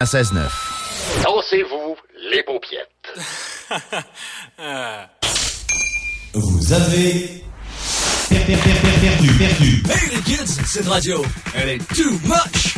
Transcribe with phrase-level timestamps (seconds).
[0.00, 0.48] À 16-9.
[1.24, 1.96] Dansez-vous
[2.30, 3.18] les paupiettes.
[6.34, 7.42] Vous avez
[8.28, 9.82] per- per- per- per- perdu, perdu.
[9.90, 12.76] Hey les kids, cette radio, elle est too much.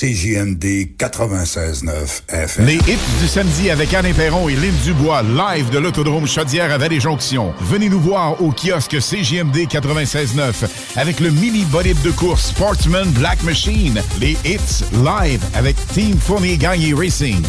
[0.00, 2.64] CJMD 96.9 FM.
[2.64, 6.78] Les hits du samedi avec Anne Perron et Lynn Dubois, live de l'Autodrome Chaudière à
[6.78, 7.52] Vallée-Jonction.
[7.60, 13.42] Venez nous voir au kiosque CJMD 96.9 avec le mini bolide de course Sportsman Black
[13.42, 14.00] Machine.
[14.20, 17.42] Les hits live avec Team Fournier Gagné Racing.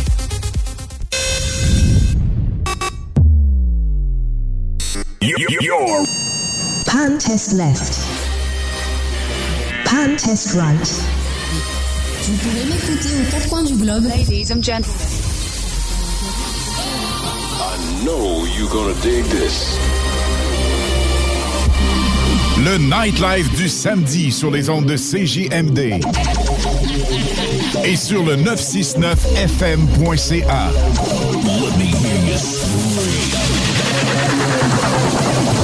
[6.86, 8.31] Pan test left.
[9.86, 11.02] Pan test right.
[12.24, 14.06] Vous pouvez m'écouter aux quatre coins du globe.
[14.06, 14.96] Ladies and gentlemen.
[17.60, 19.78] I know you're gonna dig this.
[22.64, 26.00] Le nightlife du samedi sur les ondes de CJMD.
[27.84, 30.70] Et sur le 969fm.ca.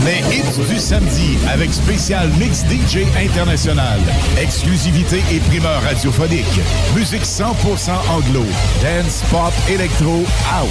[0.07, 3.99] Les hits du samedi avec spécial mix DJ international.
[4.41, 6.61] Exclusivité et primeur radiophonique.
[6.95, 8.45] Musique 100% anglo.
[8.81, 10.69] Dance, pop, électro, house.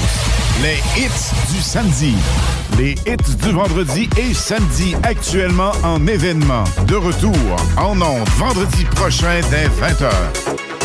[0.62, 2.14] Les hits du samedi.
[2.78, 6.64] Les hits du vendredi et samedi actuellement en événement.
[6.86, 7.36] De retour
[7.76, 10.75] en ondes vendredi prochain dès 20h.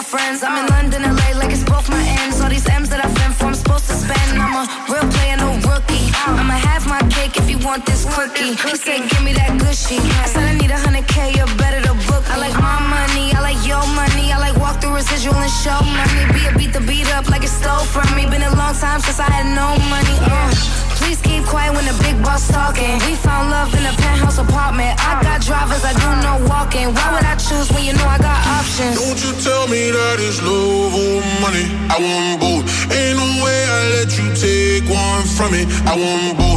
[0.00, 0.42] My friends.
[0.42, 2.40] I'm in London, LA, like it's both my ends.
[2.40, 4.40] All these M's that I've been for, I'm supposed to spend.
[4.40, 6.08] I'm a real player, no rookie.
[6.24, 8.56] I'ma have my cake if you want this cookie.
[8.56, 10.00] He said, give me that gushy.
[10.24, 12.24] I said, I need a hundred K, you're better to book.
[12.32, 14.32] I like my money, I like your money.
[14.32, 16.24] I like walk through residual and show money.
[16.32, 18.24] Be a beat the beat up like it stole from me.
[18.24, 20.16] Been a long time since I had no money.
[20.24, 20.89] Uh.
[21.00, 22.92] Please keep quiet when the big boss talking.
[23.08, 24.92] We found love in a penthouse apartment.
[25.00, 26.92] I got drivers, I do no walking.
[26.92, 29.00] Why would I choose when you know I got options?
[29.00, 31.66] Don't you tell me that it's love or money.
[31.88, 32.64] I want both.
[32.92, 35.64] Ain't no way I let you take one from me.
[35.88, 36.49] I want both.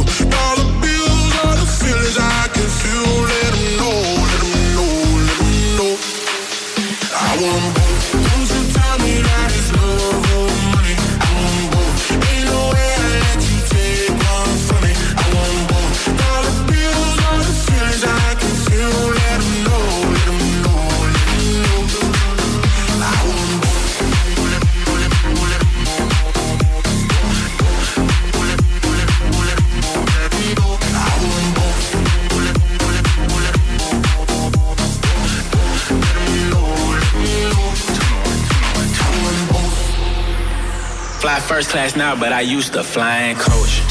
[41.44, 43.84] first class now, but I used to fly in coach.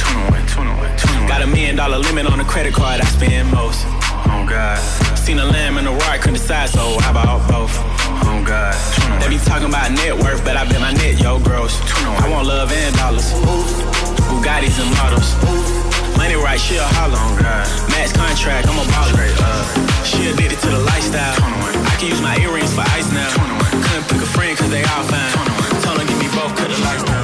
[1.29, 3.85] Got a million dollar limit on the credit card I spend most.
[4.25, 4.77] Oh God.
[5.17, 7.73] Seen a lamb and a roar, couldn't decide, so how about both?
[8.25, 8.73] Oh God.
[9.21, 11.77] They be talking about net worth, but I bet my net yo gross.
[12.23, 13.29] I want love and dollars.
[14.33, 15.29] Bugattis and models.
[16.17, 17.21] Money right, she a holler.
[17.21, 17.69] Oh God.
[17.93, 19.29] Max contract, I'm a baller.
[19.37, 19.61] Uh,
[20.03, 21.37] she addicted to the lifestyle.
[21.37, 23.29] I can use my earrings for ice now.
[23.85, 25.33] Couldn't pick a friend, cause they all fine.
[25.85, 27.22] Told her give me both, cause the lifestyle.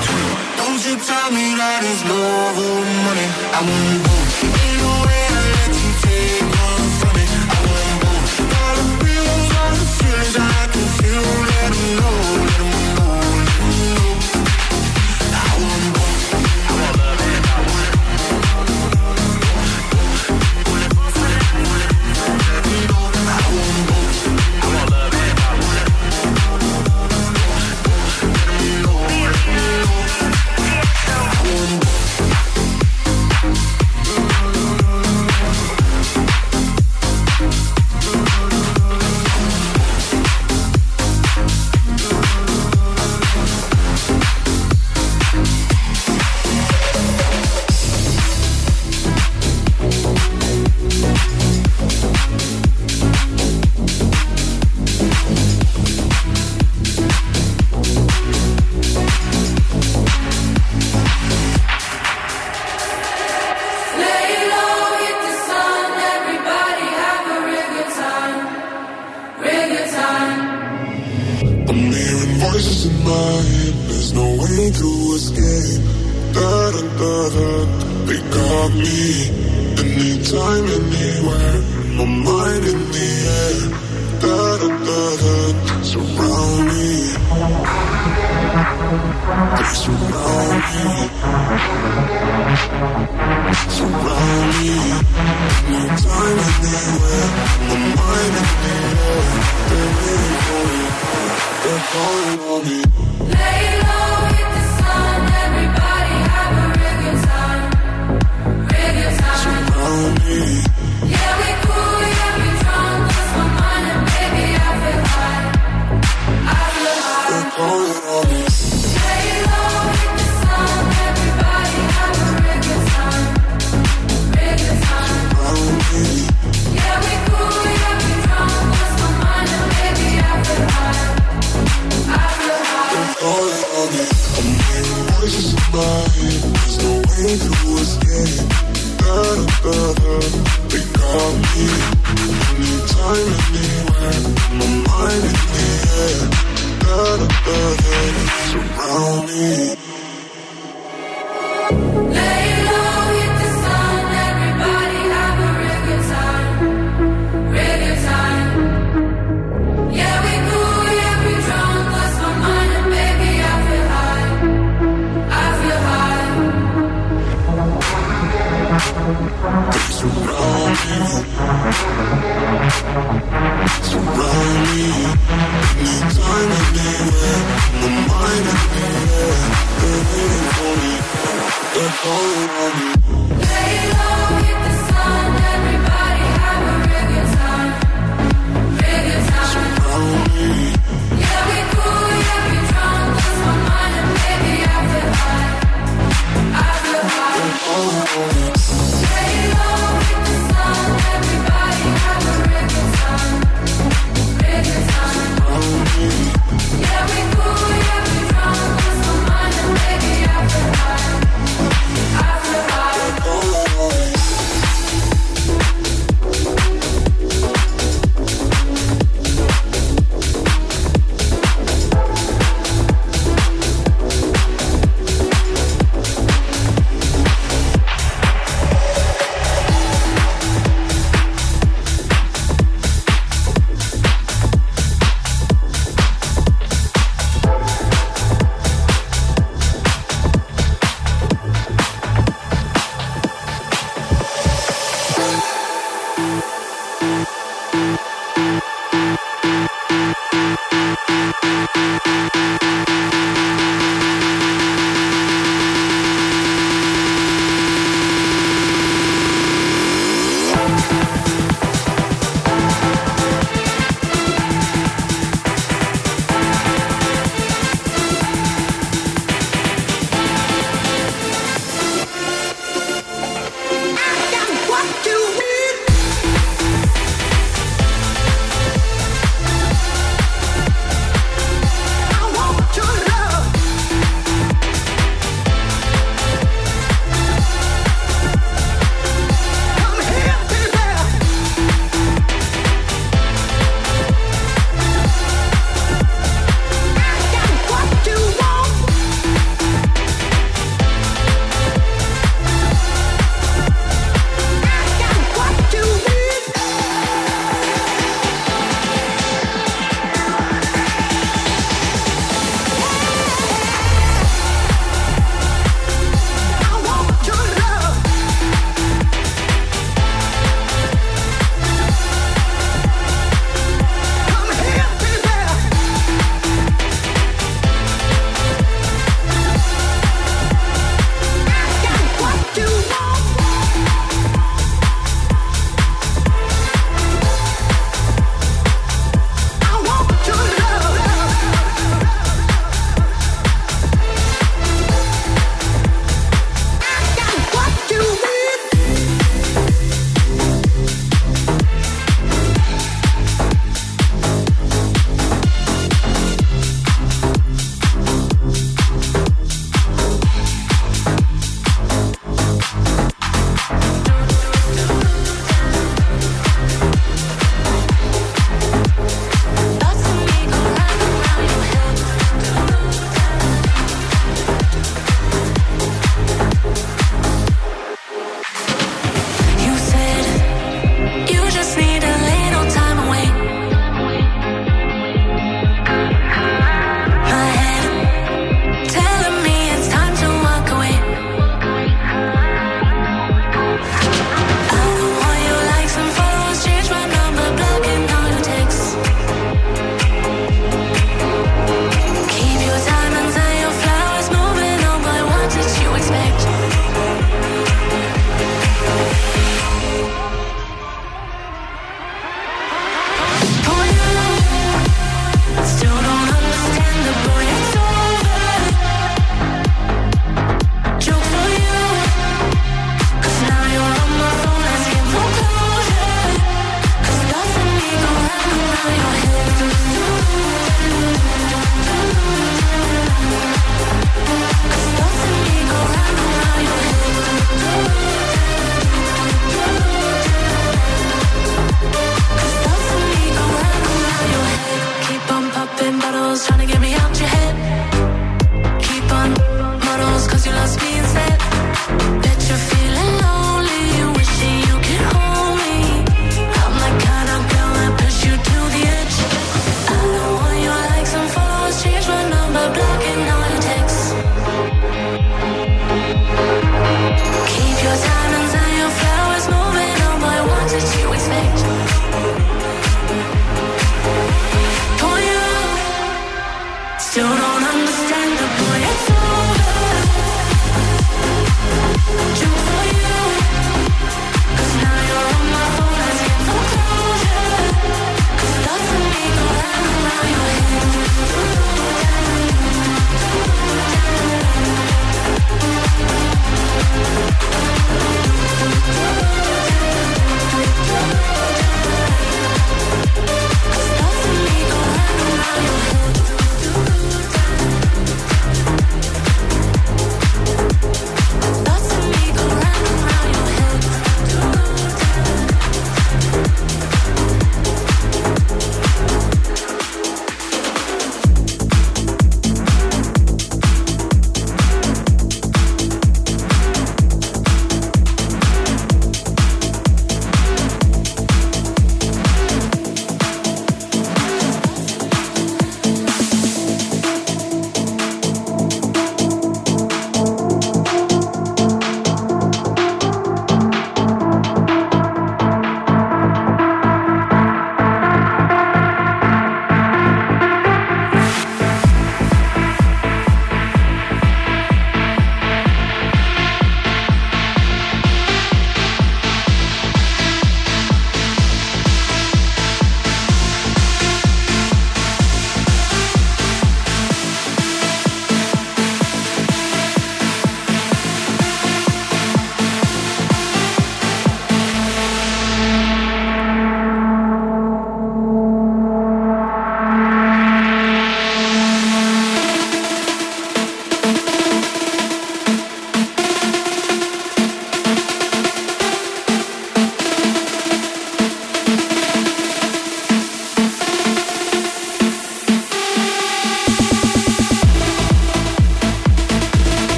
[0.89, 3.27] You tell me that it's love or money.
[3.53, 5.28] I want both.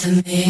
[0.00, 0.49] To me.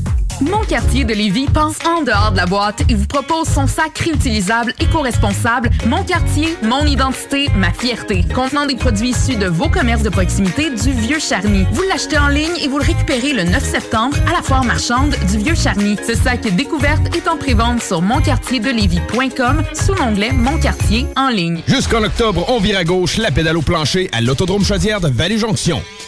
[0.41, 3.97] Mon quartier de Lévis pense en dehors de la boîte et vous propose son sac
[3.99, 8.25] réutilisable éco-responsable Mon quartier, mon identité, ma fierté.
[8.33, 11.65] Contenant des produits issus de vos commerces de proximité du Vieux Charny.
[11.71, 15.15] Vous l'achetez en ligne et vous le récupérez le 9 septembre à la foire marchande
[15.29, 15.95] du Vieux Charny.
[16.07, 21.61] Ce sac découverte est en prévente sur monquartierdelévis.com sous l'onglet Mon quartier en ligne.
[21.67, 25.83] Jusqu'en octobre, on vire à gauche la pédale au plancher à l'Autodrome Chaudière de Vallée-Jonction.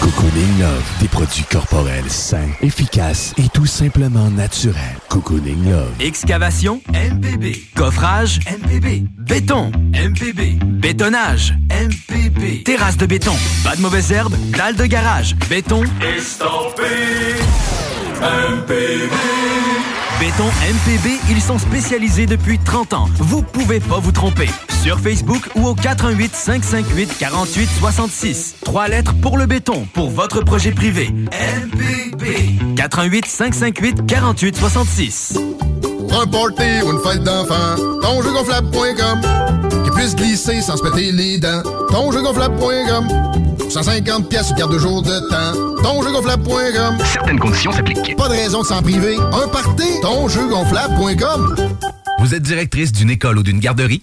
[0.00, 4.96] Cocooning Love, des produits corporels sains, efficaces et tout simplement naturels.
[5.08, 5.92] Cocooning Love.
[6.00, 7.56] Excavation MPB.
[7.74, 9.04] Coffrage MPB.
[9.18, 10.58] Béton MPB.
[10.64, 12.64] Bétonnage MPB.
[12.64, 13.34] Terrasse de béton.
[13.62, 14.36] Pas de mauvaises herbes.
[14.56, 15.36] Dalle de garage.
[15.48, 15.82] Béton.
[16.16, 17.36] Estampé
[18.20, 19.12] MPB.
[20.20, 23.08] Béton MPB, ils sont spécialisés depuis 30 ans.
[23.14, 24.50] Vous pouvez pas vous tromper.
[24.82, 28.56] Sur Facebook ou au 418 558 48 66.
[28.62, 31.08] Trois lettres pour le béton, pour votre projet privé.
[31.08, 32.76] MPB.
[32.76, 35.38] 418 558 48 66.
[36.10, 39.20] Pour un party ou une fête d'enfant, tonjeugonflable.com
[39.84, 41.62] Qui puisse glisser sans se péter les dents.
[41.88, 43.08] Tonjeugonflable.com
[43.70, 45.82] 150 pièces carte de jour de temps.
[45.82, 48.16] Tonjeugonflable.com Certaines conditions s'appliquent.
[48.16, 49.16] Pas de raison de s'en priver.
[49.18, 51.56] Un party, tonjeugonflable.com
[52.18, 54.02] Vous êtes directrice d'une école ou d'une garderie?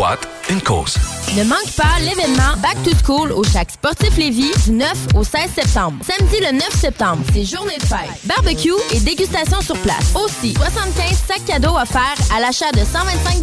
[0.00, 0.96] Бат une cause.
[1.36, 5.50] Ne manque pas l'événement Back to School au Chac Sportif Lévis du 9 au 16
[5.54, 5.98] septembre.
[6.04, 8.10] Samedi le 9 septembre, c'est journée de fête.
[8.24, 10.12] Barbecue et dégustation sur place.
[10.14, 13.40] Aussi, 75 sacs cadeaux offerts à l'achat de 125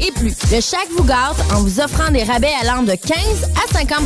[0.00, 0.34] et plus.
[0.50, 3.16] Le Chac vous garde en vous offrant des rabais allant de 15
[3.54, 3.96] à 50%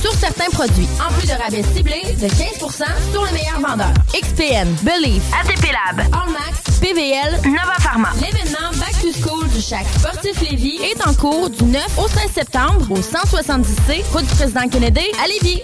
[0.00, 0.88] sur certains produits.
[1.04, 3.94] En plus de rabais ciblés de 15% sur les meilleurs vendeurs.
[4.12, 8.10] XPN, Believe, ATP Lab, Allmax, PVL, Nova Pharma.
[8.20, 12.30] L'événement Back to School du Chac Sportif Lévis est en cours du 9 au 16
[12.32, 15.62] septembre au 170C, route du président Kennedy à Lévis.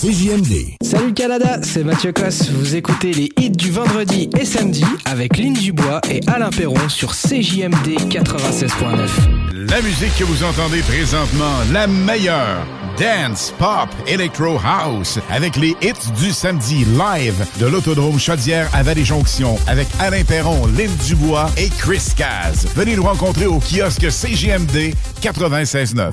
[0.00, 0.76] CJMD.
[0.80, 2.50] Salut Canada, c'est Mathieu Cosse.
[2.50, 7.10] Vous écoutez les hits du vendredi et samedi avec Lynn Dubois et Alain Perron sur
[7.10, 9.68] CJMD 96.9.
[9.68, 12.64] La musique que vous entendez présentement, la meilleure.
[12.96, 19.58] Dance, pop, electro house, avec les hits du samedi live de l'Autodrome Chaudière à Vallée-Jonction,
[19.66, 22.68] avec Alain Perron, Lynn Dubois et Chris Caz.
[22.76, 26.12] Venez nous rencontrer au kiosque CGMD 96.9.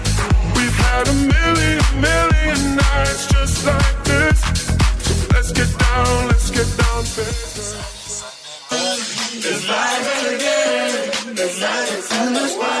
[0.91, 4.39] Had a million, million nights just like this.
[5.05, 7.21] So let's get down, let's get down to.
[9.49, 11.11] It's live again.
[11.37, 12.80] It's live again.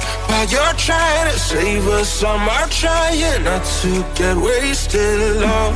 [0.31, 5.75] While you're trying to save us, I'm trying not to get wasted, love.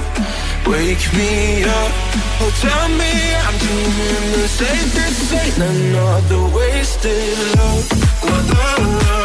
[0.66, 1.92] Wake me up,
[2.40, 3.14] oh tell me
[3.46, 7.88] I'm doing the safest thing, another wasted love.
[8.24, 9.25] Oh, love.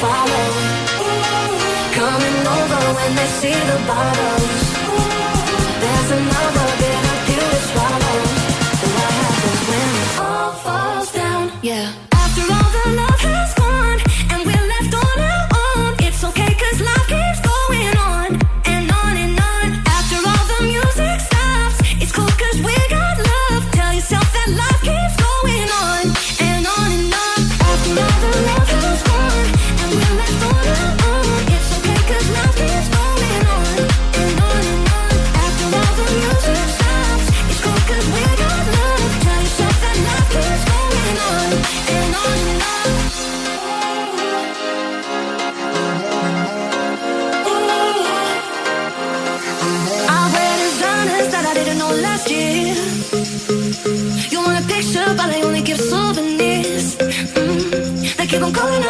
[0.00, 0.46] follow.
[1.92, 4.79] Coming over when they see the bottles.
[58.60, 58.89] going on.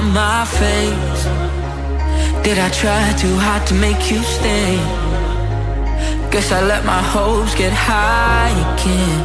[0.00, 1.22] on my face?
[2.44, 4.72] Did I try too hard to make you stay?
[6.32, 9.18] Guess I let my hopes get high again.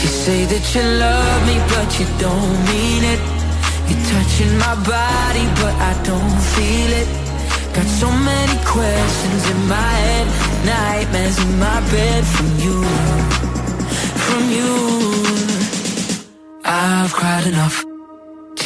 [0.00, 3.20] You say that you love me, but you don't mean it.
[3.88, 7.08] You're touching my body, but I don't feel it.
[7.74, 10.26] Got so many questions in my head,
[10.70, 12.78] nightmares in my bed from you
[14.26, 14.72] from you.
[16.64, 17.87] I've cried enough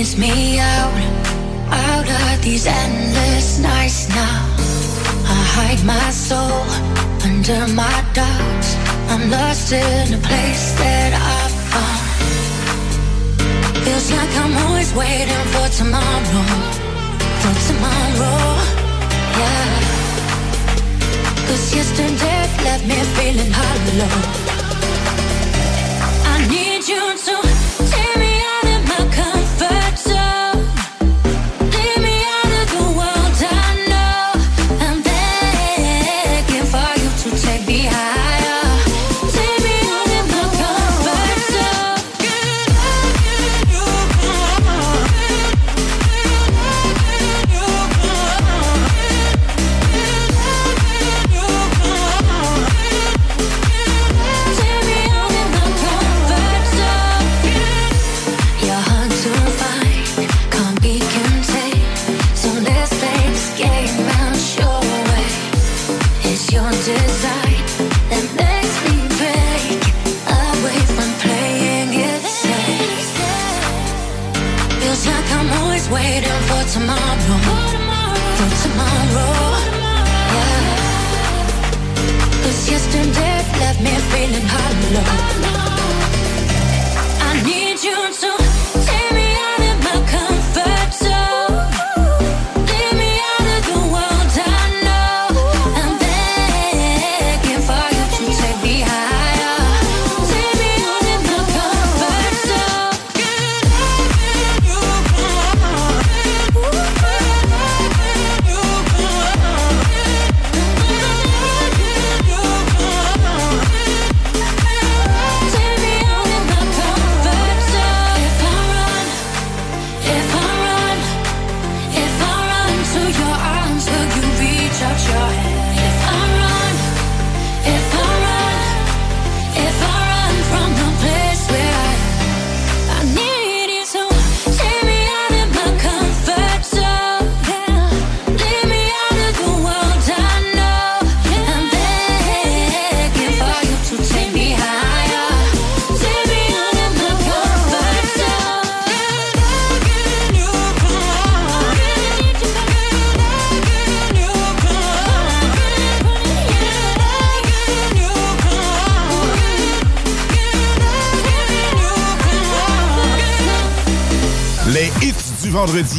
[0.00, 0.96] that me out,
[1.68, 4.46] out of these endless nights now?
[5.36, 6.64] I hide my soul
[7.28, 8.76] under my doubts.
[9.12, 12.06] I'm lost in a place that I found.
[13.84, 16.44] Feels like I'm always waiting for tomorrow,
[17.42, 18.40] for tomorrow,
[19.40, 19.84] yeah.
[21.46, 24.14] Cause yesterday left me feeling hollow.
[26.32, 27.59] I need you to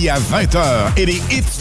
[0.02, 1.61] vendredi à 20h et les hits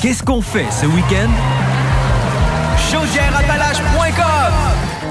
[0.00, 1.30] Qu'est-ce qu'on fait ce week-end?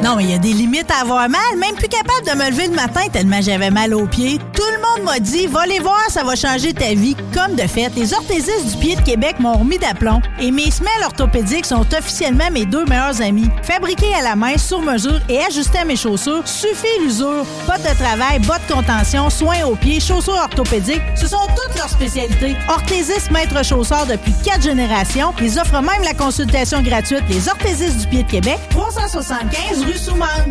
[0.04, 1.42] Non, mais il y a des limites à avoir mal.
[1.58, 4.38] Même plus capable de me lever le matin tellement j'avais mal aux pieds.
[4.54, 7.16] Tout le monde m'a dit, va les voir, ça va changer ta vie.
[7.34, 10.22] Comme de fait, les orthésistes du pied de Québec m'ont remis d'aplomb.
[10.40, 13.50] Et mes semelles orthopédiques sont officiellement mes deux meilleurs amis.
[13.64, 17.44] Fabriqués à la main, sur mesure et ajustés à mes chaussures, suffit l'usure.
[17.66, 21.90] Bottes de travail, bottes de contention, soins aux pieds, chaussures orthopédiques, ce sont toutes leurs
[21.90, 22.56] spécialités.
[22.70, 25.34] Orthésistes maître chausseur depuis quatre générations.
[25.42, 30.50] Ils offrent même la consultation gratuite Les orthésistes du pied de Québec, 375 rue Soumane.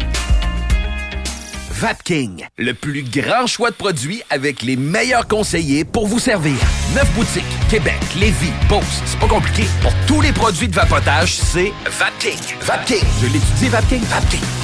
[1.71, 6.55] Vapking, le plus grand choix de produits avec les meilleurs conseillers pour vous servir.
[6.95, 9.65] Neuf boutiques, Québec, Lévis, Beauce, c'est pas compliqué.
[9.83, 12.39] Pour tous les produits de vapotage, c'est Vapking.
[12.61, 14.64] Vapking, je l'étudie, Vapking, Vapking.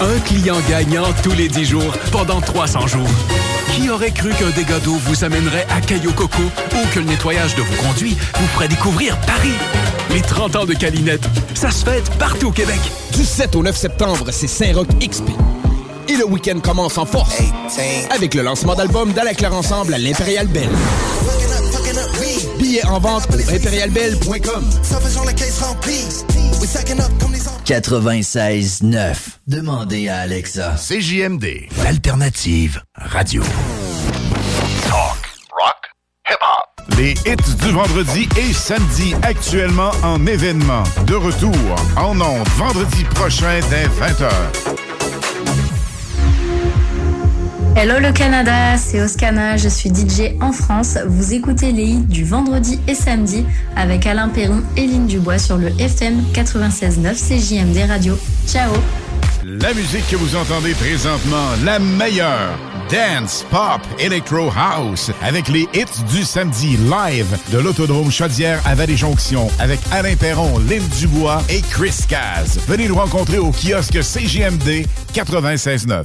[0.00, 3.08] Un client gagnant tous les 10 jours pendant 300 jours.
[3.74, 7.54] Qui aurait cru qu'un dégât d'eau vous amènerait à Caillou Coco ou que le nettoyage
[7.54, 9.54] de vos conduits vous ferait découvrir Paris?
[10.10, 12.80] Les 30 ans de Calinette, ça se fête partout au Québec.
[13.14, 15.30] Du 7 au 9 septembre, c'est Saint-Roch XP.
[16.08, 17.38] Et le week-end commence en force
[18.10, 20.68] avec le lancement d'album d'Ala Ensemble à l'Impérial Belle.
[22.58, 24.64] Billets en vente au impérialbelle.com.
[27.66, 29.16] 96.9.
[29.46, 30.74] Demandez à Alexa.
[30.76, 31.68] CJMD.
[31.82, 33.42] L'alternative radio.
[36.96, 40.84] Les hits du vendredi et samedi actuellement en événement.
[41.06, 41.52] De retour
[41.96, 44.93] en ondes vendredi prochain dès 20h.
[47.76, 50.96] Hello le Canada, c'est Oscana, je suis DJ en France.
[51.08, 53.44] Vous écoutez les hits du vendredi et samedi
[53.74, 58.16] avec Alain Perron et Lynn Dubois sur le FM 96.9 CJMD Radio.
[58.46, 58.72] Ciao
[59.44, 62.56] La musique que vous entendez présentement, la meilleure.
[62.90, 69.48] Dance, pop, electro house, avec les hits du samedi live de l'Autodrome Chaudière à Vallée-Jonction,
[69.58, 72.60] avec Alain Perron, Lynn Dubois et Chris Caz.
[72.68, 76.04] Venez nous rencontrer au kiosque CGMD 96.9.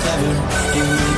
[0.00, 1.11] covered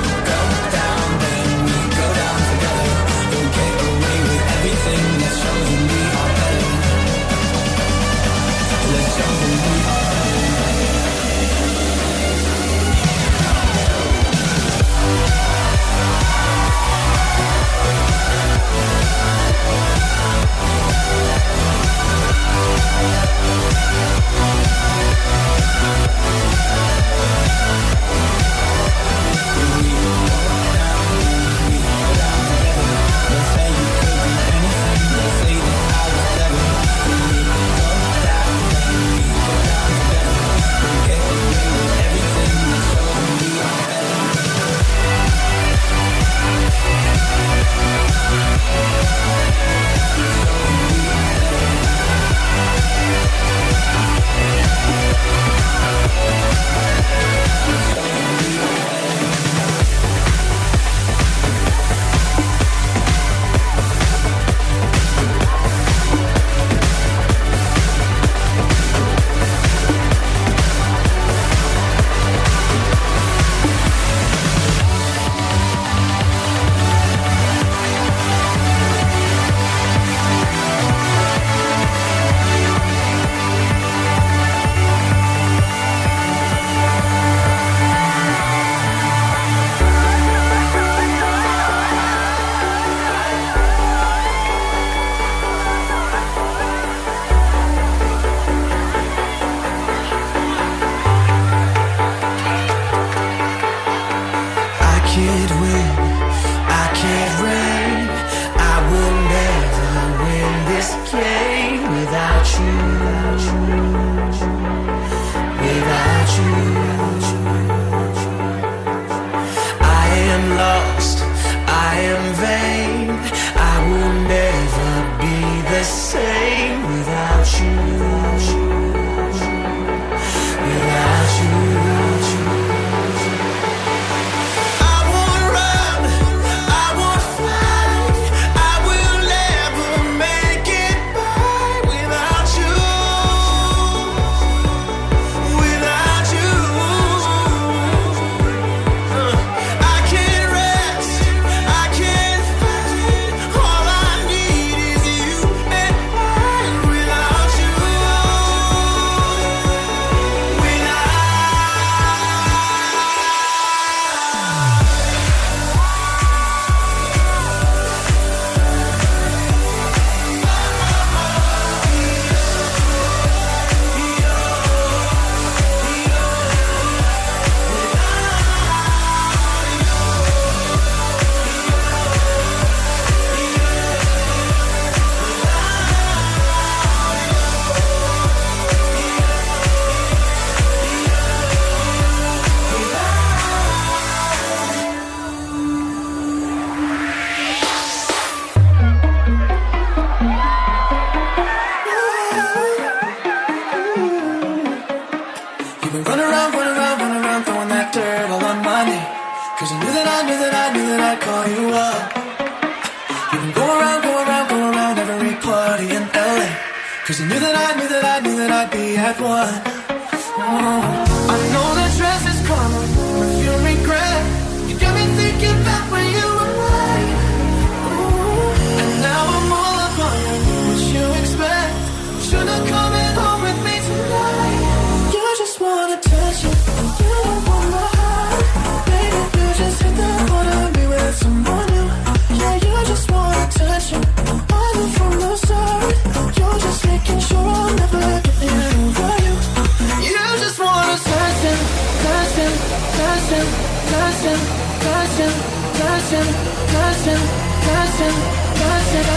[256.15, 257.19] Lost in,
[257.65, 258.15] lost in,
[258.61, 259.15] lost in,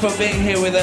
[0.00, 0.77] for being here with us.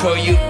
[0.00, 0.49] for you.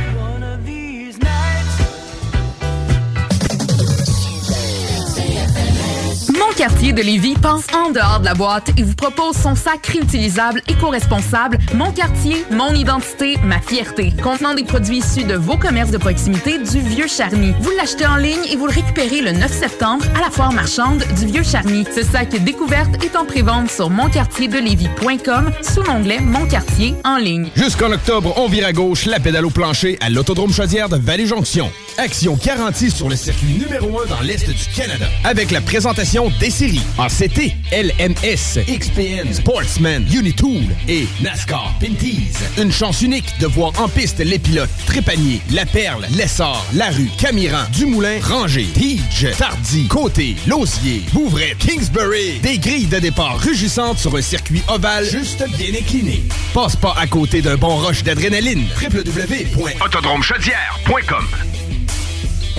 [6.61, 9.83] Mon quartier de Lévis pense en dehors de la boîte et vous propose son sac
[9.87, 15.89] réutilisable éco-responsable Mon quartier, mon identité, ma fierté, contenant des produits issus de vos commerces
[15.89, 17.55] de proximité du Vieux Charny.
[17.61, 21.03] Vous l'achetez en ligne et vous le récupérez le 9 septembre à la foire marchande
[21.19, 21.83] du Vieux Charny.
[21.95, 27.49] Ce sac découverte est en prévente sur monquartierdelévis.com sous l'onglet Mon quartier en ligne.
[27.55, 31.71] Jusqu'en octobre, on vire à gauche la pédale au plancher à l'Autodrome Chaudière de Vallée-Jonction.
[31.97, 35.07] Action garantie sur le circuit numéro 1 dans l'Est du Canada.
[35.23, 42.33] Avec la présentation des séries ACT, LMS, XPN, Sportsman, Unitool et NASCAR Pinties.
[42.57, 47.63] Une chance unique de voir en piste les pilotes Trépanier, La Perle, Lessard, Larue, Camiran,
[47.71, 52.39] Dumoulin, Ranger, Teach, Tardy, Côté, Lausier, Bouvret, Kingsbury.
[52.43, 56.21] Des grilles de départ rugissantes sur un circuit ovale juste bien incliné.
[56.53, 58.67] Passe pas à côté d'un bon rush d'adrénaline.
[58.81, 61.50] www.autodromechaudière.com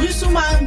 [0.00, 0.64] rue Soumane.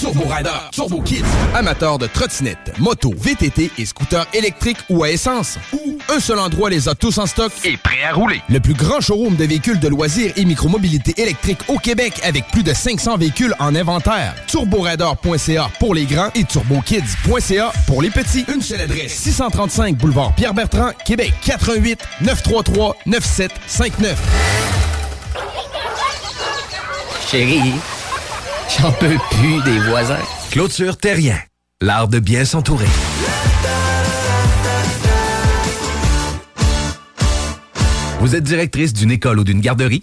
[0.00, 1.22] Turbo Rider, Turbo Kids,
[1.54, 5.58] amateurs de trottinettes, motos, VTT et scooters électriques ou à essence.
[5.72, 8.42] Ou un seul endroit les a tous en stock et prêt à rouler.
[8.48, 12.64] Le plus grand showroom de véhicules de loisirs et micromobilité électrique au Québec avec plus
[12.64, 14.34] de 500 véhicules en inventaire.
[14.48, 18.44] TurboRider.ca pour les grands et TurboKids.ca pour les petits.
[18.52, 24.91] Une seule adresse, 635 boulevard Pierre-Bertrand, Québec, 88 933 9759.
[27.32, 27.72] Chérie,
[28.78, 30.20] j'en peux plus des voisins.
[30.50, 31.38] Clôture Terrien,
[31.80, 32.84] l'art de bien s'entourer.
[38.20, 40.02] Vous êtes directrice d'une école ou d'une garderie?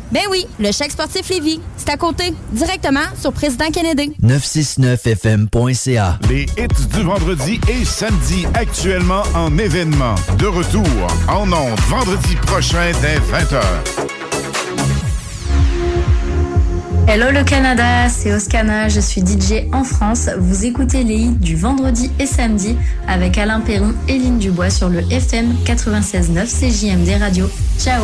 [0.11, 1.61] Ben oui, le chèque sportif Lévis.
[1.77, 4.13] C'est à côté, directement sur Président Kennedy.
[4.21, 6.19] 969fm.ca.
[6.29, 10.15] Les hits du vendredi et samedi actuellement en événement.
[10.37, 10.85] De retour
[11.29, 13.61] en ondes vendredi prochain dès 20h.
[17.07, 20.29] Hello le Canada, c'est Oscana, je suis DJ en France.
[20.37, 22.77] Vous écoutez les hits du vendredi et samedi
[23.07, 27.49] avec Alain Perron et Lynn Dubois sur le FM 96.9 CJMD Radio.
[27.79, 28.03] Ciao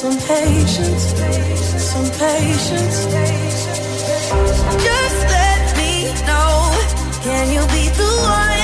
[0.00, 1.12] some patience,
[1.76, 3.04] some patience.
[4.82, 6.72] Just let me know.
[7.22, 8.59] Can you be the one?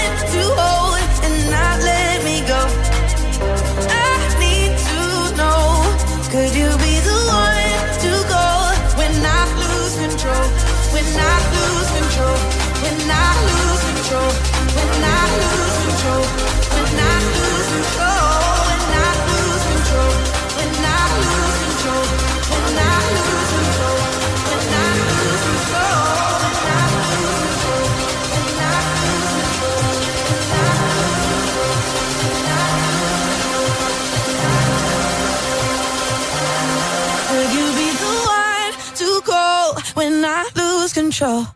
[41.16, 41.55] sure.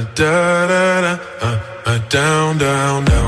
[0.00, 3.27] Uh, uh, down, down, down.